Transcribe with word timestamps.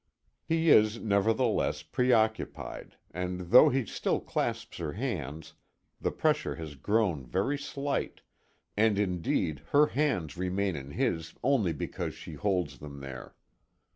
He 0.47 0.71
is, 0.71 0.99
nevertheless, 0.99 1.83
preoccupied, 1.83 2.95
and 3.11 3.39
though 3.51 3.69
he 3.69 3.85
still 3.85 4.19
clasps 4.19 4.77
her 4.79 4.93
hands, 4.93 5.53
the 5.99 6.09
pressure 6.09 6.55
has 6.55 6.73
grown 6.73 7.23
very 7.23 7.59
slight, 7.59 8.21
and 8.75 8.97
indeed 8.97 9.61
her 9.73 9.85
hands 9.93 10.37
remain 10.37 10.75
in 10.75 10.89
his 10.89 11.35
only 11.43 11.71
because 11.71 12.15
she 12.15 12.33
holds 12.33 12.79
them 12.79 12.99
there. 13.01 13.35